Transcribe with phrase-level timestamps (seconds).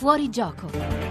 [0.00, 1.09] Fuori gioco.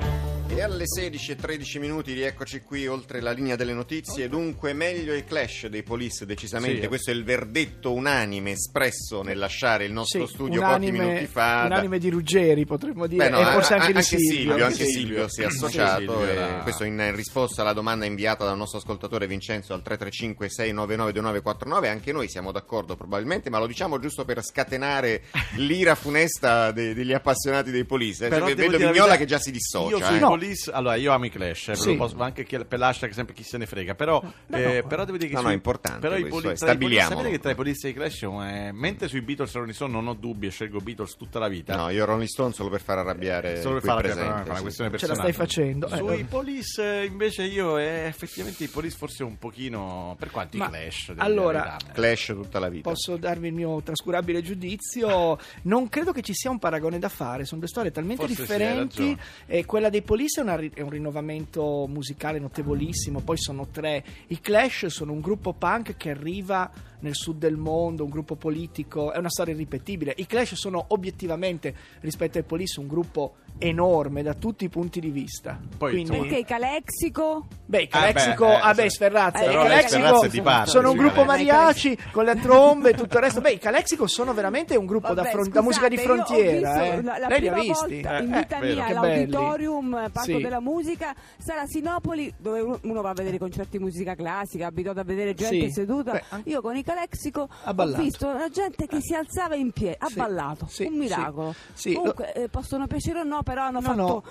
[0.59, 4.27] E alle 16 e 13 minuti rieccoci qui oltre la linea delle notizie.
[4.27, 6.81] Dunque, meglio i clash dei police, decisamente.
[6.81, 6.87] Sì.
[6.87, 11.25] Questo è il verdetto unanime espresso nel lasciare il nostro Sì, studio unanime- pochi minuti
[11.27, 11.63] fa.
[11.65, 14.65] Unanime di Ruggeri, potremmo dire, Beh, no, e forse anche anche Silvio.
[14.65, 15.99] anche Silvio si è Sì, associato.
[15.99, 20.49] Silvio e era- Questo in risposta alla domanda inviata dal nostro ascoltatore Vincenzo al 335
[20.49, 21.87] 699 2949.
[21.87, 25.21] Anche noi siamo d'accordo, probabilmente, ma lo diciamo giusto per scatenare
[25.55, 28.27] l'ira funesta de- degli appassionati dei police.
[28.27, 29.95] Però cioè, vedo Vignola che già si dissocia.
[29.95, 30.19] Io eh.
[30.19, 30.35] No.
[30.49, 31.95] Police, allora io amo i Clash, eh, Sì.
[31.95, 34.21] posso- anche chi- per l'hashtag sempre chi se ne frega, però,
[34.51, 37.15] eh, però devo dire che No, no, sui- è importante però questo, eh, i stabiliamolo.
[37.15, 39.93] sapete che tra i police e i Clash, eh, mentre sui Beatles non ne sono,
[39.93, 41.75] non ho dubbi e scelgo Beatles tutta la vita.
[41.75, 44.61] No, io Rolling Stone solo per far arrabbiare Solo per qui fare presente, una sì.
[44.61, 45.19] questione Ce la personale.
[45.33, 45.87] stai facendo.
[45.87, 50.57] Eh, Sui police eh, invece io eh, effettivamente i police forse un pochino per quanto
[50.57, 51.91] Ma, i Clash allora, verità.
[51.93, 52.89] Clash tutta la vita.
[52.89, 55.37] Posso darvi il mio trascurabile giudizio?
[55.63, 59.17] Non credo che ci sia un paragone da fare, sono due storie talmente Forse differenti.
[59.45, 63.21] e quella dei Police ri- è un rinnovamento musicale notevolissimo.
[63.21, 64.03] Poi sono tre.
[64.27, 69.11] I Clash sono un gruppo punk che arriva nel sud del mondo, un gruppo politico.
[69.11, 70.13] È una storia irripetibile.
[70.17, 75.09] I Clash sono obiettivamente, rispetto ai Police, un gruppo enorme da tutti i punti di
[75.11, 75.59] vista.
[75.77, 78.89] Poi, Quindi, insomma, Perché i Calexico Beh, i Ah, Calexico, beh, eh, ah, beh.
[78.89, 83.41] Sferrazza, Eh, Calexico parte, sono un gruppo mariachi con le trombe e tutto il resto.
[83.41, 86.73] Beh, i Calexico sono veramente un gruppo da, Vabbè, fron- da musica di scusate, frontiera.
[86.73, 87.01] visto eh.
[87.03, 88.01] La, la Lei li ha visti?
[88.01, 90.41] volta Eh, in eh, vita mia Che all'auditorium, Parco Sì.
[90.41, 95.03] della Musica, sarà Sinopoli, dove uno- va a vedere concerti di musica classica, abituato a
[95.03, 95.71] vedere gente Sì.
[95.73, 96.11] seduta.
[96.13, 100.07] Beh, Io con i Calexico ho visto la gente che si alzava in piedi, ha
[100.07, 101.53] Sì, ballato, sì, un miracolo.
[101.93, 104.23] Comunque, eh, possono piacere o no, però hanno, No, fatto, no.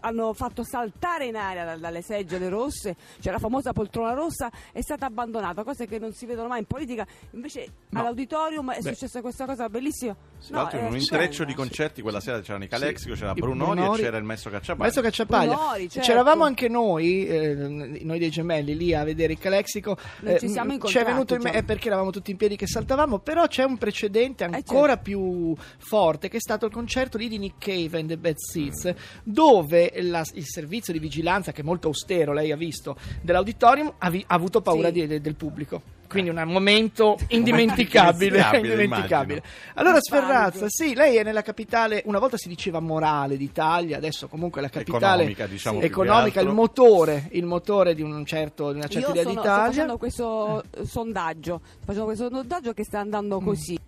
[0.00, 4.80] hanno fatto saltare in aria da- dalle seggiole rosse, c'è la famosa poltrona rossa, è
[4.80, 7.06] stata abbandonata, cose che non si vedono mai in politica.
[7.32, 8.00] Invece No.
[8.00, 8.94] all'auditorium è Beh.
[8.94, 10.16] successa questa cosa bellissima.
[10.46, 11.22] Tra l'altro in un stupenda.
[11.24, 14.78] intreccio di concerti quella sera c'erano i Calexico, c'era Brunori, e c'era il Maestro Cacciapaglia.
[14.82, 15.54] Maestro Cacciapaglia.
[15.54, 16.08] Brunori, certo.
[16.08, 19.96] C'eravamo anche noi, eh, noi dei gemelli, lì a vedere il Calexico.
[20.20, 21.58] Non ci Eh, siamo incontrati, venuto in me- già.
[21.58, 25.02] eh, perché eravamo tutti in piedi che saltavamo, però c'è un precedente ancora certo.
[25.02, 28.94] più forte che è stato il concerto lì di Nick Cave and the Bad Seeds,
[29.22, 34.10] dove la- il servizio di vigilanza, che è molto austero, lei ha visto, dell'auditorium ha,
[34.10, 35.06] vi- ha avuto paura Sì.
[35.06, 35.82] di- del pubblico.
[36.12, 38.44] Quindi un momento indimenticabile.
[38.54, 39.42] Indimenticabile.
[39.74, 44.60] Allora, Sferrazza, sì, lei è nella capitale, una volta si diceva morale d'Italia, adesso comunque
[44.60, 48.88] è la capitale Economica, diciamo, economica, il motore, il motore di, un certo, di una
[48.88, 49.70] certa Io idea sono, sto d'Italia.
[49.70, 53.44] facendo questo eh, sondaggio, sto facendo questo sondaggio che sta andando Mm.
[53.44, 53.78] così.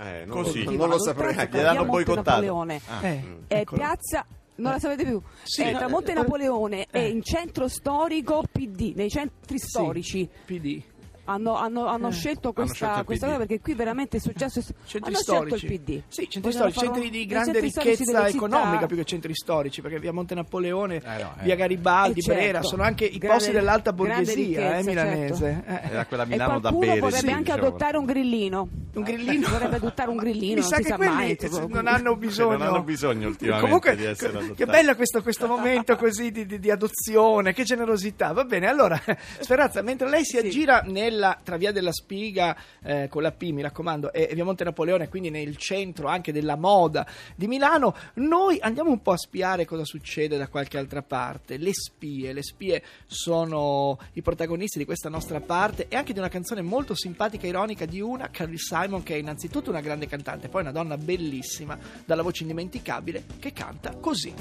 [0.00, 0.64] Eh, non, Così.
[0.64, 1.34] non, non lo saprei.
[1.50, 2.30] Gliel'hanno boicottato.
[2.30, 3.06] Napoleone Ah.
[3.06, 3.80] Eh, e eccolo.
[3.80, 4.24] piazza
[4.56, 5.62] non la sapete più Sì.
[5.64, 7.00] Eh, tra Monte Eh, Napoleone eh.
[7.00, 10.80] e in centro storico PD nei centri Sì, storici PD.
[11.28, 12.12] Hanno, hanno- hanno Eh.
[12.12, 15.56] scelto questa, cosa perché qui veramente è successo Centri hanno storici.
[15.58, 19.34] scelto il PD Sì, centri storici, centri di grande centri ricchezza economica più che centri
[19.34, 21.44] storici, perché via Monte Napoleone, Eh no, eh.
[21.44, 22.40] via Garibaldi, Eh, certo.
[22.40, 25.34] Brera, sono anche i Grande- posti dell'alta borghesia eh, ricchezza, milanese.
[25.64, 25.70] certo.
[25.86, 25.90] Eh.
[25.92, 27.00] Era quella e Milano da qualcuno bere.
[27.00, 27.66] potrebbe sì, anche diciamo.
[27.66, 29.48] adottare un grillino Un grillino.
[29.48, 31.74] vorrebbe adottare un grillino Mi non sa si che sa quelli mai insomma.
[31.76, 32.56] non hanno bisogno.
[32.56, 34.64] non hanno bisogno ultimamente Comunque, di essere che adottati.
[34.64, 38.32] bello questo, questo momento così di, di- di adozione, che generosità.
[38.32, 39.00] Va bene, allora,
[39.40, 40.46] Speranza, mentre lei si Sì.
[40.46, 44.64] aggira nella, tra via della Spiga eh, con la P, mi raccomando, e via Monte
[44.64, 47.06] Napoleone, quindi nel centro anche della moda
[47.36, 51.56] di Milano, noi andiamo un po' a spiare cosa succede da qualche altra parte.
[51.58, 56.28] Le spie, le spie sono i protagonisti di questa nostra parte e anche di una
[56.28, 60.48] canzone molto simpatica e ironica di una Carly Simon che è innanzitutto una grande cantante,
[60.48, 64.32] poi una donna bellissima, dalla voce indimenticabile, che canta così.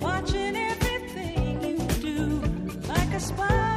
[0.00, 2.40] Watching everything you do
[2.86, 3.67] like a spy.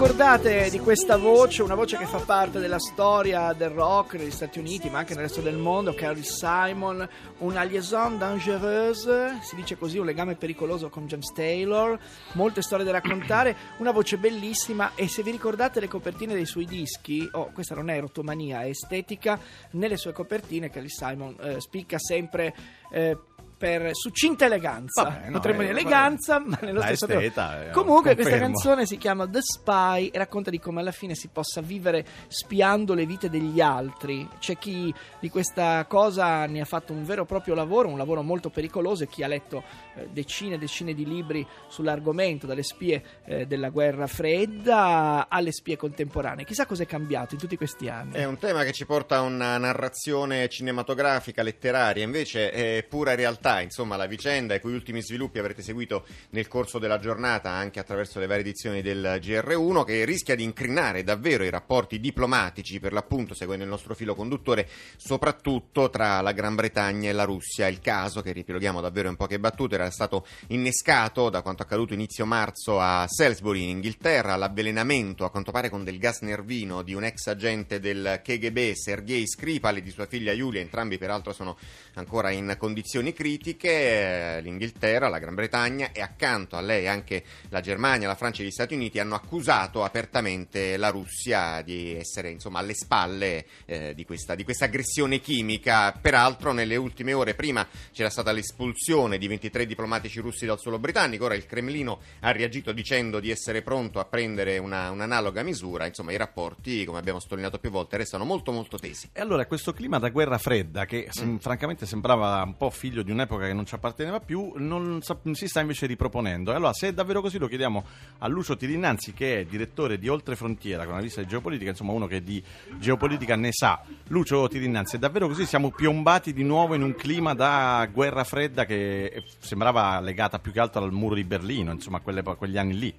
[0.00, 4.58] Ricordate di questa voce, una voce che fa parte della storia del rock negli Stati
[4.58, 7.06] Uniti, ma anche nel resto del mondo, Carly Simon,
[7.40, 12.00] una liaison dangereuse, si dice così, un legame pericoloso con James Taylor,
[12.32, 16.64] molte storie da raccontare, una voce bellissima e se vi ricordate le copertine dei suoi
[16.64, 19.38] dischi, oh, questa non è erotomania, è estetica,
[19.72, 22.54] nelle sue copertine Carly Simon eh, spicca sempre
[22.90, 23.18] eh,
[23.60, 27.68] per succinta eleganza, Vabbè, no, potremmo eh, dire eleganza, ma nello stesso esteta, tempo.
[27.68, 28.54] eh, Comunque questa confermo.
[28.54, 32.94] canzone si chiama The Spy e racconta di come alla fine si possa vivere spiando
[32.94, 34.26] le vite degli altri.
[34.38, 38.22] C'è chi di questa cosa ne ha fatto un vero e proprio lavoro, un lavoro
[38.22, 39.62] molto pericoloso e chi ha letto
[39.94, 45.76] eh, decine e decine di libri sull'argomento, dalle spie eh, della guerra fredda alle spie
[45.76, 46.46] contemporanee.
[46.46, 48.14] Chissà cos'è cambiato in tutti questi anni.
[48.14, 53.49] È un tema che ci porta a una narrazione cinematografica, letteraria, invece è pura realtà,
[53.58, 58.20] insomma la vicenda i cui ultimi sviluppi avrete seguito nel corso della giornata anche attraverso
[58.20, 63.34] le varie edizioni del GR1 che rischia di incrinare davvero i rapporti diplomatici per l'appunto
[63.34, 67.66] seguendo il nostro filo conduttore soprattutto tra la Gran Bretagna e la Russia.
[67.66, 72.26] Il caso che riepiloghiamo davvero in poche battute era stato innescato da quanto accaduto inizio
[72.26, 77.04] marzo a Salisbury in Inghilterra, l'avvelenamento a quanto pare con del gas nervino di un
[77.04, 81.56] ex agente del KGB Sergei Skripal e di sua figlia Yulia, entrambi peraltro sono
[81.94, 87.60] ancora in condizioni critiche, Eh, l'Inghilterra, la Gran Bretagna e accanto a lei anche la
[87.60, 92.58] Germania, la Francia e gli Stati Uniti hanno accusato apertamente la Russia di essere insomma
[92.58, 95.92] alle spalle eh, di, questa, di questa aggressione chimica.
[95.92, 101.24] Peraltro nelle ultime ore prima c'era stata l'espulsione di 23 diplomatici russi dal suolo britannico,
[101.24, 106.12] ora il Cremlino ha reagito dicendo di essere pronto a prendere una, un'analoga misura, insomma
[106.12, 109.08] i rapporti come abbiamo sottolineato più volte restano molto molto tesi.
[109.12, 113.10] E allora questo clima da guerra fredda, che sem- francamente sembrava un po' figlio di
[113.30, 116.50] un'epoca che non ci apparteneva più, non si sta invece riproponendo.
[116.50, 117.84] E allora, se è davvero così, lo chiediamo
[118.18, 122.06] a Lucio Tirinnanzi, che è direttore di Oltrefrontiera, con una lista di geopolitica, insomma, uno
[122.06, 122.42] che di
[122.78, 123.82] geopolitica ne sa.
[124.08, 125.44] Lucio Tirinnanzi, è davvero così?
[125.46, 130.60] Siamo piombati di nuovo in un clima da guerra fredda che sembrava legata più che
[130.60, 132.94] altro al muro di Berlino, insomma, a, quelle- a quegli anni lì.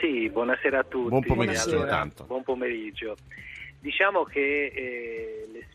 [0.00, 1.08] Sì, buonasera a tutti.
[1.08, 2.24] Buon pomeriggio, Allora, intanto.
[2.24, 3.16] Buon pomeriggio.
[3.80, 5.66] Diciamo che eh, le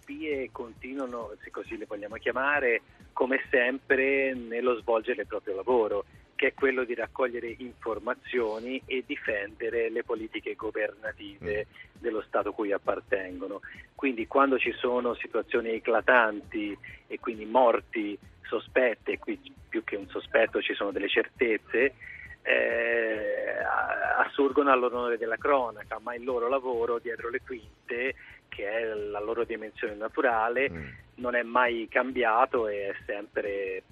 [1.04, 2.82] continuano, se così le vogliamo chiamare,
[3.14, 6.06] come sempre nello svolgere il proprio lavoro,
[6.36, 11.68] che è quello di raccogliere informazioni e difendere le politiche governative
[12.00, 13.62] dello Stato cui appartengono.
[13.96, 20.62] Quindi quando ci sono situazioni eclatanti e quindi morti sospette, qui più che un sospetto
[20.62, 21.94] ci sono delle certezze,
[22.42, 23.58] eh,
[24.18, 28.16] assurgono all'onore della cronaca, ma il loro lavoro dietro le quinte,
[28.54, 30.88] che è la loro dimensione naturale, Mm.
[31.16, 33.84] non è mai cambiato e è sempre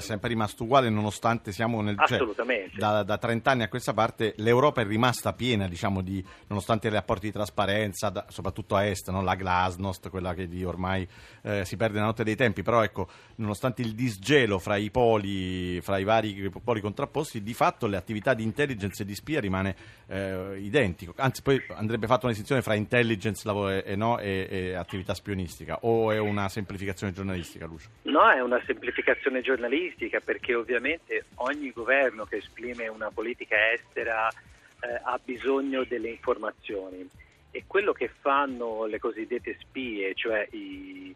[0.00, 1.96] Cioè, sempre rimasto uguale nonostante siamo nel...
[2.06, 2.76] cioè, assolutamente.
[2.76, 6.90] da, da 30 anni a questa parte l'Europa è rimasta piena, diciamo, di, nonostante i
[6.90, 9.22] rapporti di trasparenza, da- soprattutto a est, no?
[9.22, 11.06] la glasnost, quella che di ormai
[11.42, 15.80] eh, si perde nella notte dei tempi, però ecco, nonostante il disgelo fra i poli,
[15.80, 19.74] fra i vari poli contrapposti, di fatto le attività di intelligence e di spia rimane
[20.08, 21.14] eh, identico.
[21.16, 25.78] Anzi, poi andrebbe fatta una distinzione fra intelligence e, e no, e, e attività spionistica,
[25.82, 27.88] o è una semplificazione giornalistica, Lucio?
[28.02, 29.85] No, è una semplificazione giornalistica
[30.20, 37.08] perché ovviamente ogni governo che esprime una politica estera eh, ha bisogno delle informazioni.
[37.50, 41.14] E quello che fanno le cosiddette spie, cioè i-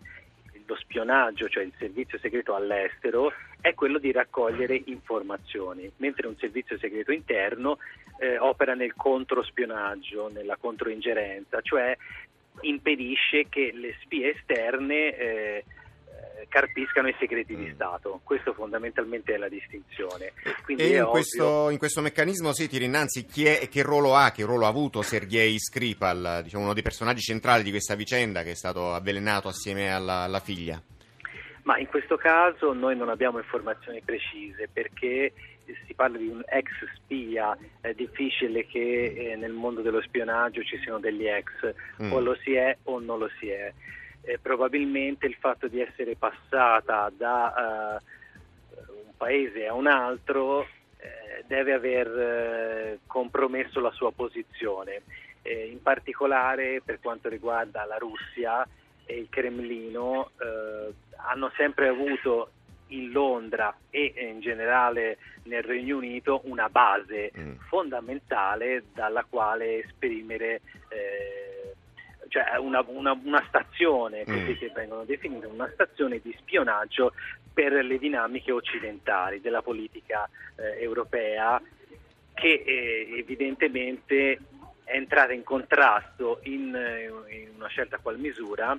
[0.70, 6.78] lo spionaggio, cioè il servizio segreto all'estero, è quello di raccogliere informazioni, mentre un servizio
[6.78, 7.78] segreto interno
[8.18, 11.96] eh, opera nel controspionaggio, nella controingerenza, cioè
[12.62, 15.64] impedisce che le spie esterne eh,
[16.50, 17.74] carpiscano i segreti di Mm.
[17.74, 18.20] Stato.
[18.22, 20.32] Questo fondamentalmente è la distinzione.
[20.64, 23.80] Quindi E in ovvio- questo, in questo meccanismo, sì, tiri innanzi chi è e che
[23.82, 27.94] ruolo ha, che ruolo ha avuto Sergei Skripal, diciamo uno dei personaggi centrali di questa
[27.94, 30.78] vicenda che è stato avvelenato assieme alla, alla figlia.
[31.62, 35.32] Ma in questo caso noi non abbiamo informazioni precise perché
[35.86, 40.76] si parla di un ex spia, è difficile che eh, nel mondo dello spionaggio ci
[40.82, 41.48] siano degli ex,
[42.02, 42.12] Mm.
[42.12, 43.72] o lo si è o non lo si è.
[44.22, 50.62] Eh, probabilmente il fatto di essere passata da eh, un paese a un altro
[50.98, 55.02] eh, deve aver eh, compromesso la sua posizione.
[55.42, 58.66] In particolare per quanto riguarda la Russia
[59.06, 62.50] e il Cremlino eh, hanno sempre avuto
[62.88, 67.52] in Londra e in generale nel Regno Unito una base Mm.
[67.68, 71.59] fondamentale dalla quale esprimere eh,
[72.30, 74.58] cioè una, una- una stazione, così Mm.
[74.58, 77.12] che vengono definite, una stazione di spionaggio
[77.52, 81.60] per le dinamiche occidentali della politica eh, europea
[82.32, 84.38] che eh, evidentemente
[84.84, 87.04] è entrata in contrasto in, eh,
[87.36, 88.78] in una certa qual misura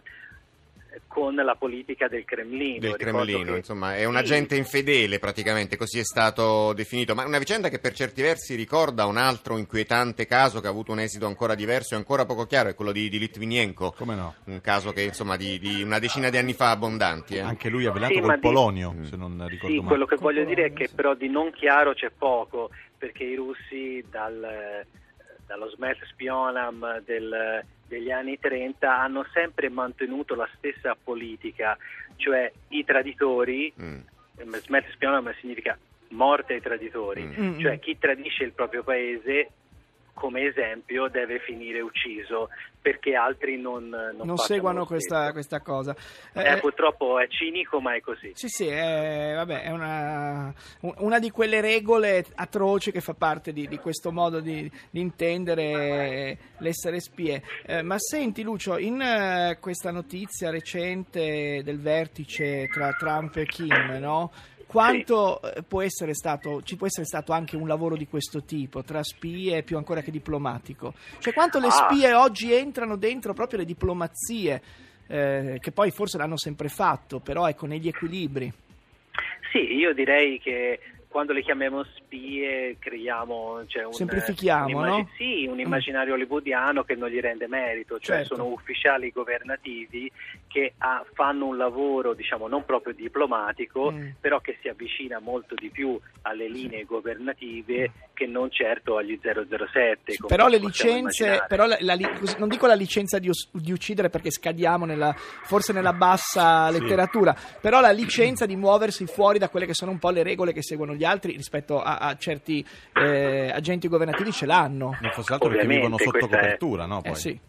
[1.08, 2.80] con la politica del Cremlino.
[2.80, 7.24] del Cremlino, che- insomma, è un Sì, agente infedele praticamente, così è stato definito, ma
[7.24, 10.92] è una vicenda che per certi versi ricorda un altro inquietante caso che ha avuto
[10.92, 14.36] un esito ancora diverso e ancora poco chiaro, è quello di, di Litvinenko, Come no?
[14.46, 17.36] un caso che insomma di, di una decina di anni fa abbondanti.
[17.36, 17.40] eh.
[17.42, 19.04] Anche lui avvelenato Sì, col di- Polonio, Mm.
[19.04, 19.88] se non ricordo Sì, male.
[19.88, 20.96] quello che Con voglio dire è che sì.
[20.96, 24.86] però di non chiaro c'è poco, perché i russi dal, eh,
[25.48, 31.78] dallo Smet Spionam del- degli anni 30 hanno sempre mantenuto la stessa politica,
[32.16, 34.00] cioè i traditori, Mm.
[34.38, 35.78] eh, Smet Spionam significa
[36.12, 37.60] morte ai traditori, Mm.
[37.60, 39.50] Cioè chi tradisce il proprio paese
[40.22, 42.50] come esempio deve finire ucciso
[42.80, 44.38] perché altri non, non, non
[44.76, 45.96] lo questa, questa cosa.
[46.34, 48.32] Eh, Eh, purtroppo è cinico ma è così.
[48.36, 53.52] Sì, sì, è, vabbè, è una, un- una di quelle regole atroci che fa parte
[53.52, 57.42] di, di questo modo di, di intendere l'essere spie.
[57.66, 63.98] Eh, ma senti Lucio, in eh, questa notizia recente del vertice tra Trump e Kim,
[64.00, 64.32] no?
[64.72, 68.84] Quanto eh, può essere stato, ci può essere stato anche un lavoro di questo tipo,
[68.84, 70.94] tra spie più ancora che diplomatico?
[71.20, 71.72] Cioè quanto le Ah.
[71.90, 74.62] spie oggi entrano dentro proprio le diplomazie,
[75.08, 78.52] eh, che poi forse l'hanno sempre fatto, però ecco, negli equilibri.
[79.52, 80.80] Sì, io direi che
[81.12, 85.10] quando le chiamiamo spie creiamo cioè, un, Semplifichiamo, un no?
[85.18, 88.36] Sì, un immaginario hollywoodiano che non gli rende merito, cioè Certo.
[88.36, 90.10] sono ufficiali governativi
[90.48, 94.10] che ah, fanno un lavoro diciamo non proprio diplomatico, Mm.
[94.22, 97.92] però che si avvicina molto di più alle linee governative
[98.22, 100.16] che non certo agli 007.
[100.18, 101.98] come Però le licenze, però la- la
[102.38, 107.80] non dico la licenza di, di uccidere perché scadiamo nella, forse nella bassa letteratura, però
[107.82, 110.94] la licenza di muoversi fuori da quelle che sono un po' le regole che seguono
[110.94, 112.64] gli altri rispetto a, a certi
[112.94, 114.98] eh, agenti governativi ce l'hanno.
[115.02, 117.02] Non fosse altro perché Ovviamente, vivono sotto questa è- copertura, no?
[117.02, 117.12] Poi.
[117.12, 117.40] Eh sì.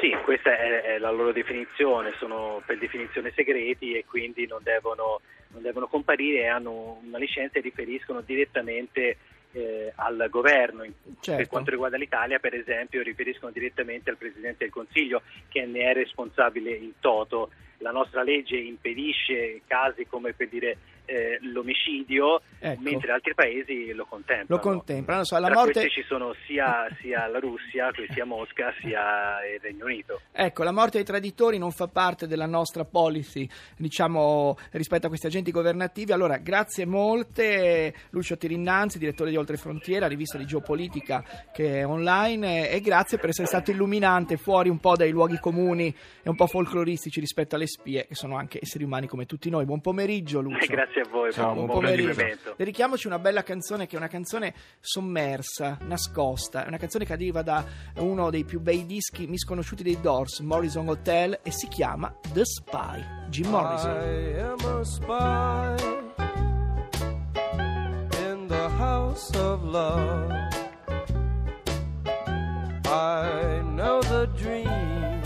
[0.00, 5.20] Sì, questa è, è la loro definizione, sono per definizione segreti e quindi non devono,
[5.48, 9.16] non devono comparire hanno una licenza e riferiscono direttamente
[9.54, 10.84] eh, al governo.
[11.20, 11.36] Certo.
[11.36, 15.94] Per quanto riguarda l'Italia, per esempio, riferiscono direttamente al Presidente del Consiglio che ne è
[15.94, 17.50] responsabile in toto.
[17.78, 22.80] La nostra legge impedisce casi come per dire eh, l'omicidio, Ecco.
[22.82, 24.46] mentre altri paesi lo contemplano.
[24.48, 25.24] Lo contemplano.
[25.24, 29.84] So, la Tra morte, ci sono sia, sia la Russia, sia Mosca, sia il Regno
[29.84, 30.20] Unito.
[30.32, 35.26] ecco, la morte dei traditori non fa parte della nostra policy, diciamo, rispetto a questi
[35.26, 36.12] agenti governativi.
[36.12, 42.70] Allora, grazie molte, Lucio Tirinnanzi, direttore di Oltre Frontiera, rivista di geopolitica che è online,
[42.70, 46.46] e grazie per essere stato illuminante fuori un po' dai luoghi comuni e un po'
[46.46, 49.64] folcloristici rispetto alle spie, che sono anche esseri umani come tutti noi.
[49.64, 50.64] Buon pomeriggio, Lucio.
[50.64, 52.04] Eh, grazie a voi, Ciao, buon, Buon buon pomeriggio.
[52.12, 52.54] proseguimento.
[52.56, 57.42] Dedichiamoci una bella canzone che è una canzone sommersa, nascosta, è una canzone che arriva
[57.42, 57.64] da
[57.96, 63.04] uno dei più bei dischi misconosciuti dei Doors, Morrison Hotel, e si chiama The Spy,
[63.28, 63.90] Jim Morrison.
[63.90, 65.76] I am a spy
[68.30, 70.32] in the house of love.
[72.86, 75.20] I know the dream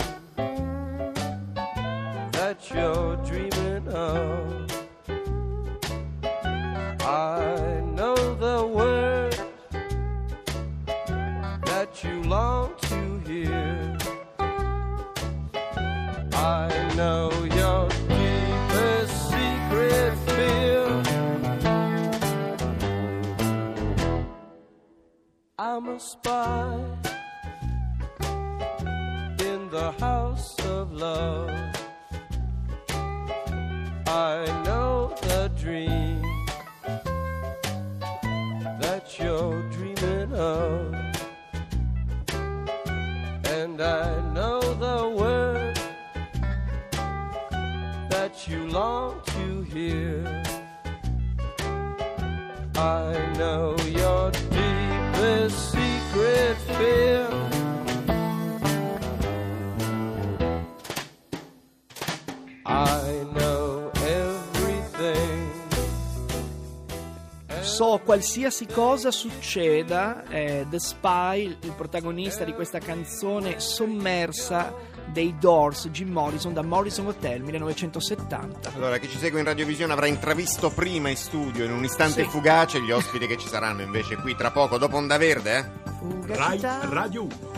[2.31, 4.78] that you're dreaming of.
[25.99, 26.79] A spy
[29.49, 31.49] in the house of love.
[34.07, 36.21] I know the dream
[38.79, 40.93] that you're dreaming of.
[43.57, 45.75] And I know the word
[48.09, 50.43] that you long to hear.
[52.75, 53.78] I know
[67.61, 74.73] So qualsiasi cosa succeda, è The Spy, il protagonista di questa canzone sommersa
[75.13, 78.71] dei Doors, Jim Morrison, da Morrison Hotel 1970.
[78.75, 82.29] Allora, chi ci segue in radiovisione avrà intravisto prima in studio, in un istante Sì.
[82.29, 85.65] fugace, gli ospiti che ci saranno invece qui tra poco, dopo Onda Verde, eh?
[85.99, 86.79] Fugacità.
[86.81, 87.48] Rai Radio 1.